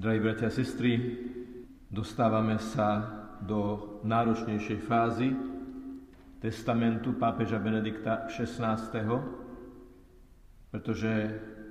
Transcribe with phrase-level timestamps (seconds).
[0.00, 0.96] Drahí bratia a sestry,
[1.92, 3.04] dostávame sa
[3.44, 5.28] do náročnejšej fázy
[6.40, 8.80] testamentu pápeža Benedikta XVI,
[10.72, 11.12] pretože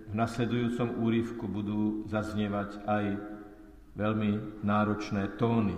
[0.05, 3.17] v nasledujúcom úrivku budú zaznievať aj
[3.97, 5.73] veľmi náročné tóny.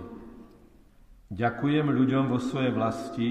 [1.32, 3.28] Ďakujem ľuďom vo svojej vlasti,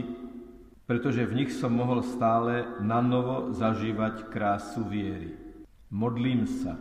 [0.90, 5.38] pretože v nich som mohol stále na novo zažívať krásu viery.
[5.94, 6.74] Modlím sa,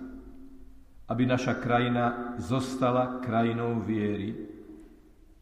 [1.10, 4.46] aby naša krajina zostala krajinou viery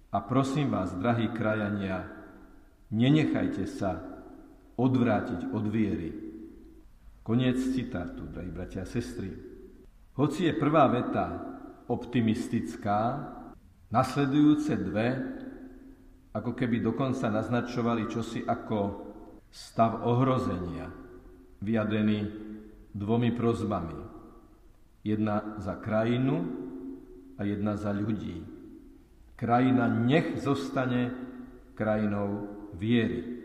[0.09, 2.09] a prosím vás, drahí krajania,
[2.89, 4.01] nenechajte sa
[4.81, 6.11] odvrátiť od viery.
[7.21, 9.29] Koniec citátu, drahí bratia a sestry.
[10.17, 11.45] Hoci je prvá veta
[11.93, 13.29] optimistická,
[13.93, 15.09] nasledujúce dve
[16.33, 18.79] ako keby dokonca naznačovali čosi ako
[19.53, 20.89] stav ohrozenia,
[21.61, 22.21] vyjadrený
[22.97, 24.18] dvomi prozbami.
[25.07, 26.45] Jedna za krajinu
[27.39, 28.43] a jedna za ľudí.
[29.39, 31.15] Krajina nech zostane
[31.79, 33.39] krajinou viery.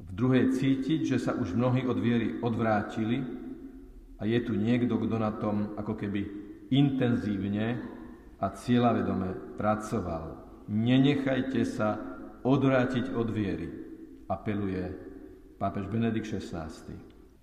[0.00, 3.20] V druhej cítiť, že sa už mnohí od viery odvrátili
[4.16, 6.24] a je tu niekto, kto na tom ako keby
[6.72, 7.84] intenzívne
[8.40, 10.40] a cieľavedome pracoval.
[10.72, 12.00] Nenechajte sa
[12.42, 13.68] odvrátiť od viery,
[14.28, 14.84] apeluje
[15.60, 16.68] pápež Benedikt XVI.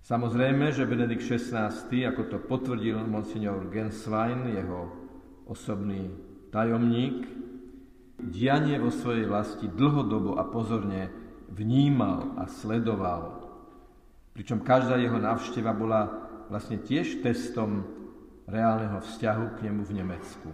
[0.04, 4.92] Samozrejme, že Benedikt XVI, ako to potvrdil monsignor Genswein, jeho
[5.48, 6.12] osobný
[6.52, 7.24] tajomník,
[8.20, 11.08] dianie vo svojej vlasti dlhodobo a pozorne
[11.48, 13.48] vnímal a sledoval.
[14.36, 17.88] Pričom každá jeho návšteva bola vlastne tiež testom
[18.44, 20.48] reálneho vzťahu k nemu v Nemecku.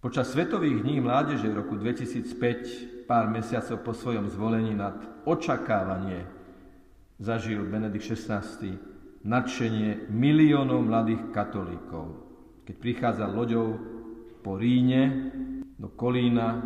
[0.00, 4.96] Počas Svetových dní mládeže v roku 2005, pár mesiacov po svojom zvolení nad
[5.28, 6.41] očakávanie
[7.22, 8.42] zažil Benedikt XVI
[9.22, 12.18] nadšenie miliónov mladých katolíkov,
[12.66, 13.78] keď prichádzal loďou
[14.42, 15.30] po Ríne
[15.78, 16.58] do Kolína,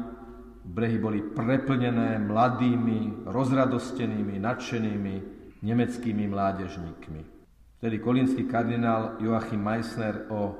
[0.64, 5.14] brehy boli preplnené mladými, rozradostenými, nadšenými
[5.60, 7.20] nemeckými mládežníkmi.
[7.76, 10.56] Vtedy kolínsky kardinál Joachim Meissner o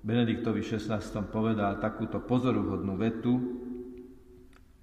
[0.00, 3.34] Benediktovi XVI povedal takúto pozoruhodnú vetu,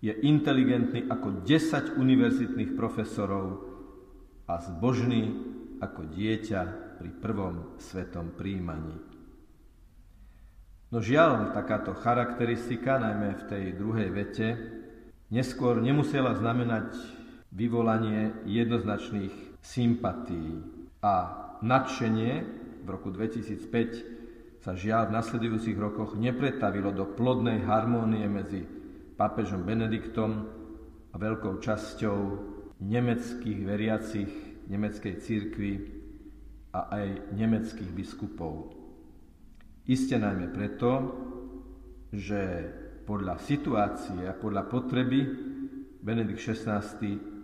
[0.06, 3.75] je inteligentný ako 10 univerzitných profesorov
[4.46, 5.34] a zbožný
[5.82, 6.62] ako dieťa
[7.02, 8.96] pri prvom svetom príjmaní.
[10.94, 14.48] No žiaľ, takáto charakteristika, najmä v tej druhej vete,
[15.34, 16.96] neskôr nemusela znamenať
[17.52, 20.62] vyvolanie jednoznačných sympatí
[21.02, 21.14] a
[21.66, 22.34] nadšenie
[22.86, 28.62] v roku 2005 sa žiaľ v nasledujúcich rokoch nepretavilo do plodnej harmónie medzi
[29.18, 30.32] pápežom Benediktom
[31.12, 32.20] a veľkou časťou
[32.82, 34.32] nemeckých veriacich
[34.66, 35.72] nemeckej církvy
[36.74, 38.74] a aj nemeckých biskupov.
[39.86, 40.90] Isté najmä preto,
[42.10, 42.42] že
[43.06, 45.20] podľa situácie a podľa potreby
[46.02, 46.82] Benedikt XVI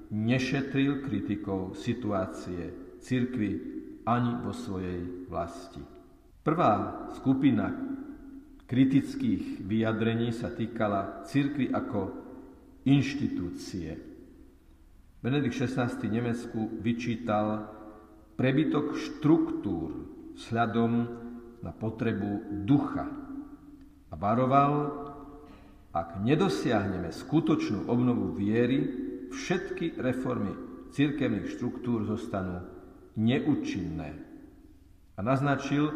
[0.09, 3.51] nešetril kritikou situácie církvy
[4.09, 5.81] ani vo svojej vlasti.
[6.41, 7.69] Prvá skupina
[8.65, 12.09] kritických vyjadrení sa týkala církvy ako
[12.89, 14.10] inštitúcie,
[15.21, 17.69] Benedikt XVI Nemecku vyčítal
[18.33, 20.91] prebytok štruktúr vzhľadom
[21.61, 23.05] na potrebu ducha
[24.09, 24.73] a varoval,
[25.93, 28.89] ak nedosiahneme skutočnú obnovu viery,
[29.29, 30.57] všetky reformy
[30.89, 32.65] cirkevných štruktúr zostanú
[33.13, 34.17] neúčinné.
[35.15, 35.93] A naznačil,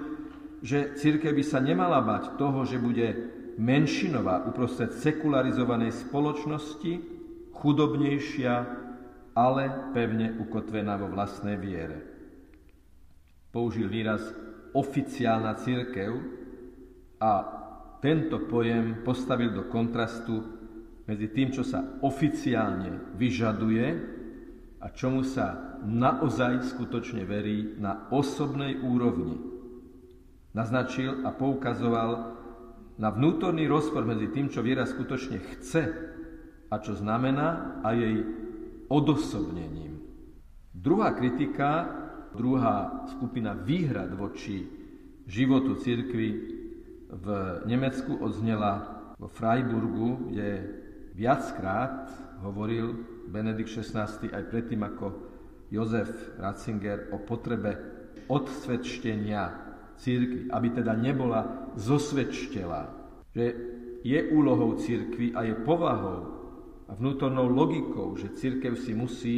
[0.62, 3.10] že církev by sa nemala bať toho, že bude
[3.58, 6.94] menšinová uprostred sekularizovanej spoločnosti,
[7.58, 8.85] chudobnejšia
[9.36, 12.00] ale pevne ukotvená vo vlastnej viere.
[13.52, 14.24] Použil výraz
[14.72, 16.12] oficiálna církev
[17.20, 17.32] a
[18.00, 20.40] tento pojem postavil do kontrastu
[21.04, 23.88] medzi tým, čo sa oficiálne vyžaduje
[24.80, 29.38] a čomu sa naozaj skutočne verí na osobnej úrovni.
[30.56, 32.12] Naznačil a poukazoval
[32.96, 35.84] na vnútorný rozpor medzi tým, čo viera skutočne chce
[36.72, 38.45] a čo znamená a jej
[38.88, 40.02] odosobnením.
[40.74, 41.90] Druhá kritika,
[42.36, 44.68] druhá skupina výhrad voči
[45.26, 46.28] životu cirkvy
[47.10, 47.28] v
[47.66, 50.50] Nemecku odznela vo Freiburgu, kde
[51.16, 52.12] viackrát
[52.44, 52.94] hovoril
[53.32, 55.06] Benedikt XVI aj predtým ako
[55.72, 57.74] Jozef Ratzinger o potrebe
[58.28, 59.66] odsvedčenia
[59.96, 62.92] církvy, aby teda nebola zosvedčtela,
[63.32, 63.46] že
[64.06, 66.35] je úlohou církvy a je povahou
[66.86, 69.38] a vnútornou logikou, že církev si musí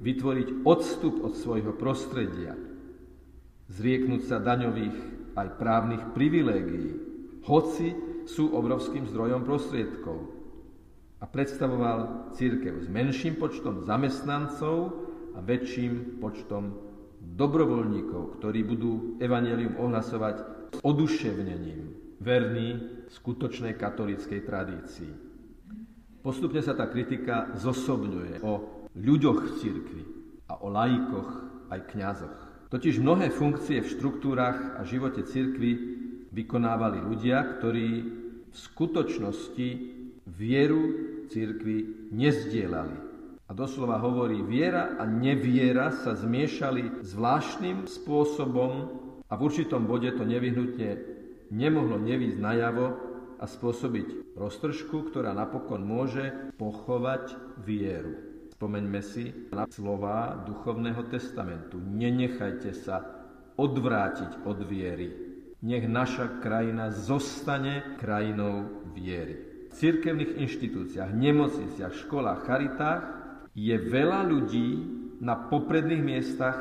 [0.00, 2.56] vytvoriť odstup od svojho prostredia,
[3.70, 4.96] zrieknúť sa daňových
[5.38, 6.98] aj právnych privilégií,
[7.46, 7.94] hoci
[8.26, 10.18] sú obrovským zdrojom prostriedkov.
[11.20, 14.96] A predstavoval církev s menším počtom zamestnancov
[15.36, 16.80] a väčším počtom
[17.20, 20.36] dobrovoľníkov, ktorí budú evanelium ohlasovať
[20.72, 22.68] s oduševnením, verný
[23.12, 25.29] skutočnej katolíckej tradícii.
[26.20, 28.52] Postupne sa tá kritika zosobňuje o
[28.92, 30.02] ľuďoch v cirkvi
[30.52, 31.30] a o laikoch
[31.72, 32.38] aj kňazoch.
[32.68, 35.72] Totiž mnohé funkcie v štruktúrach a živote cirkvi
[36.30, 37.88] vykonávali ľudia, ktorí
[38.52, 39.68] v skutočnosti
[40.28, 40.82] vieru
[41.32, 43.10] cirkvi nezdielali.
[43.48, 48.72] A doslova hovorí, viera a neviera sa zmiešali zvláštnym spôsobom
[49.26, 51.00] a v určitom bode to nevyhnutne
[51.50, 53.09] nemohlo nevísť najavo
[53.40, 58.20] a spôsobiť roztržku, ktorá napokon môže pochovať vieru.
[58.52, 61.80] Spomeňme si na slova duchovného testamentu.
[61.80, 63.00] Nenechajte sa
[63.56, 65.08] odvrátiť od viery.
[65.64, 69.64] Nech naša krajina zostane krajinou viery.
[69.68, 73.02] V cirkevných inštitúciách, nemocniciach, školách, charitách
[73.56, 74.68] je veľa ľudí
[75.24, 76.56] na popredných miestach,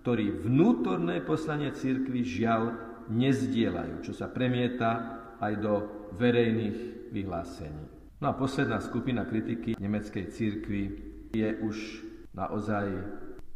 [0.00, 2.72] ktorí vnútorné poslanie cirkvy žiaľ
[3.12, 7.84] nezdielajú, čo sa premieta aj do verejných vyhlásení.
[8.18, 10.82] No a posledná skupina kritiky nemeckej cirkvi
[11.30, 11.76] je už
[12.34, 12.90] naozaj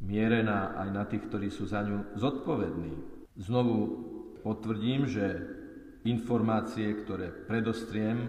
[0.02, 2.94] mierená aj na tých, ktorí sú za ňu zodpovední.
[3.38, 3.78] Znovu
[4.42, 5.40] potvrdím, že
[6.04, 8.28] informácie, ktoré predostriem,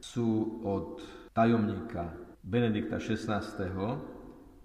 [0.00, 1.00] sú od
[1.32, 2.12] tajomníka
[2.44, 3.40] Benedikta XVI.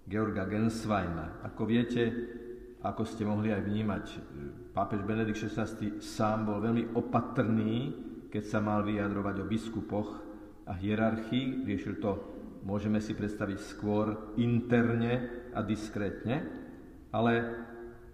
[0.04, 1.40] Georga Gensweina.
[1.46, 2.12] Ako viete,
[2.84, 4.04] ako ste mohli aj vnímať,
[4.76, 7.92] pápež Benedikt XVI sám bol veľmi opatrný,
[8.30, 10.08] keď sa mal vyjadrovať o biskupoch
[10.66, 11.66] a hierarchii.
[11.66, 16.44] Riešil to môžeme si predstaviť skôr interne a diskrétne,
[17.10, 17.32] ale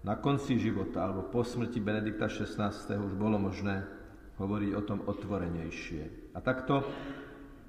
[0.07, 2.71] na konci života alebo po smrti Benedikta XVI.
[2.95, 3.83] už bolo možné
[4.39, 6.33] hovoriť o tom otvorenejšie.
[6.37, 6.87] A takto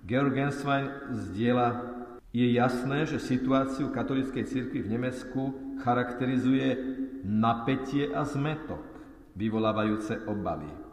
[0.05, 1.97] Georg Genswein zdieľa,
[2.35, 5.41] je jasné, že situáciu katolíckej cirkvi v Nemecku
[5.81, 6.75] charakterizuje
[7.25, 8.83] napätie a zmetok,
[9.33, 10.86] vyvolávajúce obavy.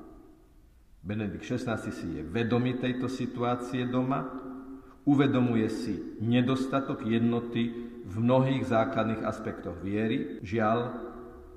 [1.05, 4.45] Benedikt XVI si je vedomý tejto situácie doma
[5.05, 7.69] Uvedomuje si nedostatok jednoty
[8.09, 10.97] v mnohých základných aspektoch viery, žiaľ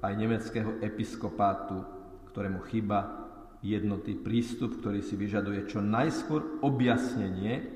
[0.03, 1.79] aj nemeckého episkopátu,
[2.27, 3.23] ktorému chyba
[3.63, 7.71] jednoty prístup, ktorý si vyžaduje čo najskôr objasnenie,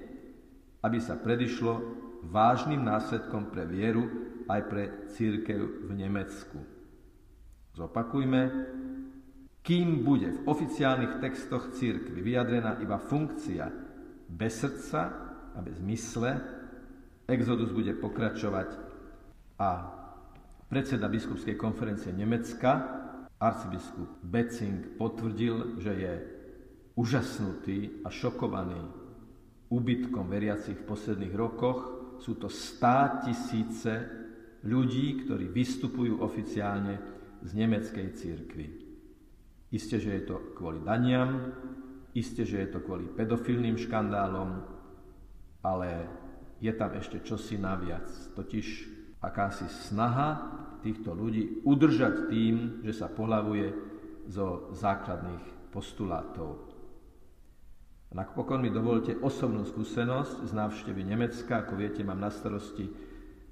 [0.84, 1.80] aby sa predišlo
[2.28, 4.12] vážnym následkom pre vieru
[4.52, 4.84] aj pre
[5.16, 6.60] církev v Nemecku.
[7.80, 8.42] Zopakujme,
[9.62, 13.70] kým bude v oficiálnych textoch církvy vyjadrená iba funkcia
[14.32, 16.42] bez srdca, a bez mysle.
[17.28, 18.70] Exodus bude pokračovať
[19.62, 19.70] a
[20.68, 22.72] predseda biskupskej konferencie Nemecka,
[23.40, 26.14] arcibiskup Becing, potvrdil, že je
[26.96, 28.80] úžasnutý a šokovaný
[29.72, 31.80] úbytkom veriacich v posledných rokoch.
[32.20, 33.92] Sú to stá tisíce
[34.68, 37.00] ľudí, ktorí vystupujú oficiálne
[37.42, 38.66] z nemeckej církvy.
[39.72, 41.56] Isté, že je to kvôli daniam,
[42.12, 44.68] isté, že je to kvôli pedofilným škandálom,
[45.64, 45.90] ale
[46.60, 48.68] je tam ešte čosi naviac, totiž
[49.24, 53.72] akási snaha týchto ľudí udržať tým, že sa pohlavuje
[54.28, 56.68] zo základných postulátov.
[58.12, 61.64] Napokon mi dovolte osobnú skúsenosť z návštevy Nemecka.
[61.64, 62.92] Ako viete, mám na starosti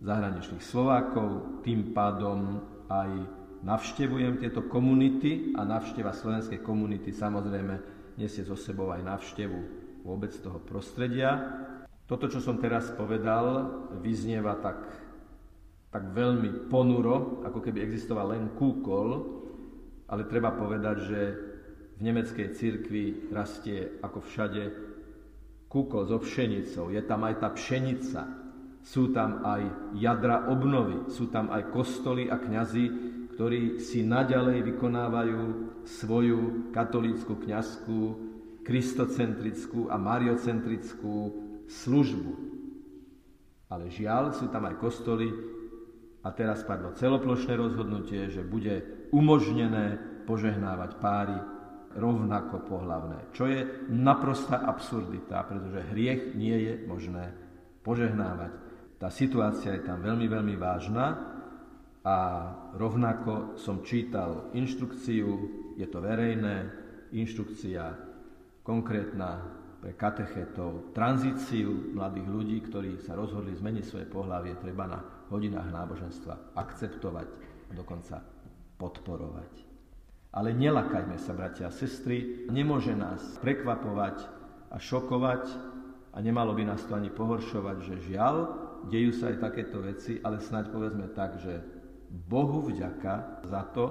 [0.04, 2.60] zahraničných Slovákov, tým pádom
[2.92, 7.76] aj navštevujem tieto komunity a navšteva slovenskej komunity samozrejme
[8.16, 9.60] nesie zo sebou aj navštevu
[10.04, 11.38] vôbec toho prostredia.
[12.08, 13.70] Toto, čo som teraz povedal,
[14.02, 14.82] vyznieva tak,
[15.94, 19.40] tak veľmi ponuro, ako keby existoval len kúkol,
[20.10, 21.22] ale treba povedať, že
[21.96, 24.64] v nemeckej cirkvi rastie ako všade
[25.70, 26.90] kúkol so pšenicou.
[26.90, 28.26] Je tam aj tá pšenica,
[28.82, 35.42] sú tam aj jadra obnovy, sú tam aj kostoly a kňazi, ktorí si naďalej vykonávajú
[35.88, 38.00] svoju katolícku kňazskú,
[38.68, 41.16] kristocentrickú a mariocentrickú
[41.64, 42.32] službu.
[43.72, 45.32] Ale žiaľ, sú tam aj kostoly
[46.20, 49.96] a teraz padlo celoplošné rozhodnutie, že bude umožnené
[50.28, 51.40] požehnávať páry
[51.96, 57.32] rovnako pohlavné, čo je naprostá absurdita, pretože hriech nie je možné
[57.88, 58.52] požehnávať.
[59.00, 61.29] Tá situácia je tam veľmi, veľmi vážna
[62.10, 62.18] a
[62.74, 65.30] rovnako som čítal inštrukciu,
[65.78, 66.66] je to verejné,
[67.14, 67.94] inštrukcia
[68.66, 69.46] konkrétna
[69.78, 75.00] pre katechetov, tranzíciu mladých ľudí, ktorí sa rozhodli zmeniť svoje pohľavie, treba na
[75.30, 77.30] hodinách náboženstva akceptovať
[77.78, 78.26] dokonca
[78.82, 79.70] podporovať.
[80.34, 84.18] Ale nelakajme sa, bratia a sestry, nemôže nás prekvapovať
[84.74, 85.46] a šokovať
[86.14, 88.36] a nemalo by nás to ani pohoršovať, že žiaľ,
[88.90, 91.79] dejú sa aj takéto veci, ale snáď povedzme tak, že
[92.10, 93.86] Bohu vďaka za to,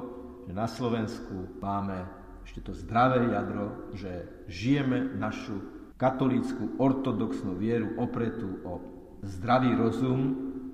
[0.46, 2.06] že na Slovensku máme
[2.42, 5.60] ešte to zdravé jadro, že žijeme našu
[6.00, 8.74] katolícku ortodoxnú vieru opretú o
[9.22, 10.20] zdravý rozum,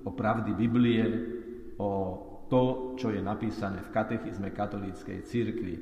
[0.04, 1.04] o pravdy Biblie,
[1.80, 1.90] o
[2.46, 5.74] to, čo je napísané v katechizme katolíckej církvy.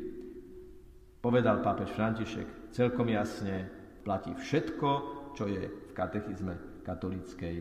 [1.20, 3.68] Povedal pápež František celkom jasne,
[4.02, 4.90] platí všetko,
[5.36, 7.56] čo je v katechizme katolíckej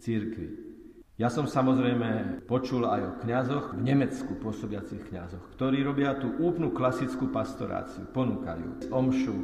[0.00, 0.73] církvy.
[1.14, 6.74] Ja som samozrejme počul aj o kňazoch v Nemecku pôsobiacich kňazoch, ktorí robia tú úplnú
[6.74, 9.36] klasickú pastoráciu, ponúkajú omšu,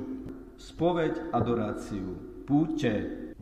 [0.58, 2.90] spoveď, adoráciu, púte,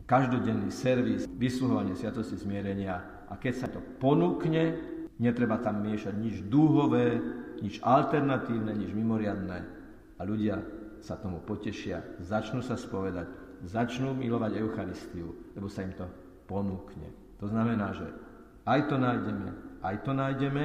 [0.05, 4.77] každodenný servis, vysluhovanie sviatosti zmierenia a keď sa to ponúkne,
[5.19, 7.19] Netreba tam miešať nič dúhové,
[7.59, 9.59] nič alternatívne, nič mimoriadné.
[10.15, 10.63] A ľudia
[11.03, 13.27] sa tomu potešia, začnú sa spovedať,
[13.67, 16.07] začnú milovať Eucharistiu, lebo sa im to
[16.47, 17.11] ponúkne.
[17.39, 18.07] To znamená, že
[18.67, 19.49] aj to nájdeme,
[19.81, 20.63] aj to nájdeme.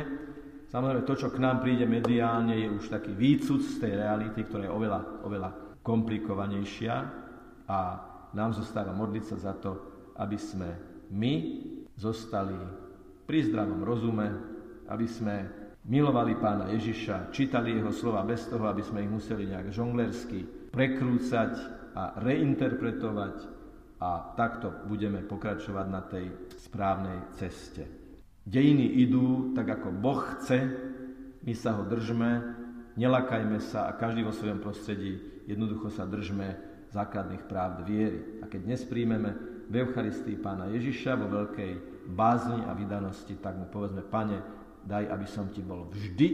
[0.69, 4.67] Samozrejme, to, čo k nám príde mediálne, je už taký výcud z tej reality, ktorá
[4.67, 5.51] je oveľa, oveľa
[5.87, 6.95] komplikovanejšia
[7.71, 7.79] a
[8.35, 9.73] nám zostáva modliť sa za to,
[10.19, 10.75] aby sme
[11.15, 11.35] my
[11.95, 12.59] zostali
[13.25, 14.27] pri zdravom rozume,
[14.91, 15.47] aby sme
[15.87, 20.43] milovali pána Ježiša, čítali jeho slova bez toho, aby sme ich museli nejak žonglersky
[20.75, 21.53] prekrúcať
[21.95, 23.54] a reinterpretovať
[24.01, 27.87] a takto budeme pokračovať na tej správnej ceste.
[28.45, 30.69] Dejiny idú tak, ako Boh chce,
[31.45, 32.31] my sa ho držme,
[32.97, 36.57] nelakajme sa a každý vo svojom prostredí jednoducho sa držme
[36.93, 38.41] základných práv viery.
[38.41, 39.35] A keď dnes príjmeme
[39.69, 41.73] v Eucharistii pána Ježiša vo veľkej
[42.13, 44.45] bázni a vydanosti, tak mu povedzme, pane,
[44.85, 46.29] daj, aby som ti bol vždy,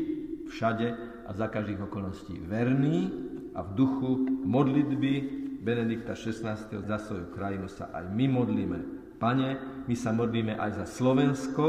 [0.51, 0.89] všade
[1.27, 3.07] a za každých okolností verný
[3.55, 4.11] a v duchu
[4.43, 6.57] modlitby Benedikta XVI.
[6.57, 8.79] za svoju krajinu sa aj my modlíme.
[9.21, 9.49] Pane,
[9.85, 11.65] my sa modlíme aj za Slovensko,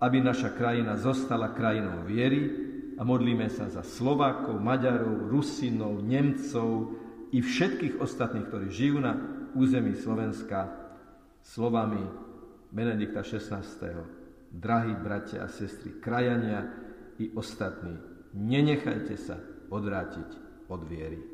[0.00, 2.48] aby naša krajina zostala krajinou viery
[2.96, 6.96] a modlíme sa za Slovákov, Maďarov, Rusinov, Nemcov
[7.36, 9.12] i všetkých ostatných, ktorí žijú na
[9.52, 10.72] území Slovenska
[11.44, 12.00] slovami
[12.72, 13.60] Benedikta XVI.
[14.48, 16.64] Drahí bratia a sestry, krajania
[17.20, 17.98] i ostatní,
[18.32, 19.36] nenechajte sa
[19.68, 20.28] odvrátiť
[20.70, 21.33] od viery.